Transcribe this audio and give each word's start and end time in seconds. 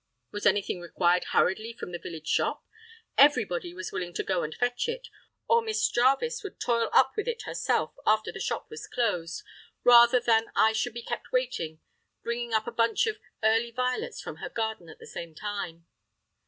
Was 0.31 0.47
anything 0.47 0.81
required 0.81 1.25
hurriedly 1.25 1.73
from 1.73 1.91
the 1.91 1.99
village 1.99 2.25
shop? 2.27 2.65
Everybody 3.19 3.71
was 3.71 3.91
willing 3.91 4.13
to 4.15 4.23
go 4.23 4.41
and 4.41 4.51
fetch 4.55 4.89
it, 4.89 5.09
or 5.47 5.61
Miss 5.61 5.87
Jarvis 5.89 6.41
would 6.41 6.59
toil 6.59 6.89
up 6.91 7.11
with 7.15 7.27
it 7.27 7.43
herself, 7.43 7.93
after 8.03 8.31
the 8.31 8.39
shop 8.39 8.65
was 8.71 8.87
closed, 8.87 9.43
rather 9.83 10.19
than 10.19 10.47
I 10.55 10.73
should 10.73 10.95
be 10.95 11.03
kept 11.03 11.31
waiting, 11.31 11.81
bringing 12.23 12.51
up 12.51 12.65
a 12.65 12.71
bunch 12.71 13.05
of 13.05 13.19
early 13.43 13.69
violets 13.69 14.19
from 14.19 14.37
her 14.37 14.49
garden 14.49 14.89
at 14.89 14.97
the 14.97 15.05
same 15.05 15.35
time. 15.35 15.85